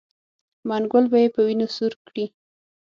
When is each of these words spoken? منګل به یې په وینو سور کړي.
منګل 0.67 1.05
به 1.11 1.17
یې 1.23 1.29
په 1.35 1.39
وینو 1.45 1.67
سور 1.75 1.93
کړي. 2.07 2.25